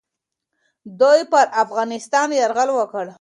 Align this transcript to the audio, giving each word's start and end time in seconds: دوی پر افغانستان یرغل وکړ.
دوی 0.99 1.21
پر 1.31 1.45
افغانستان 1.63 2.27
یرغل 2.39 2.69
وکړ. 2.73 3.05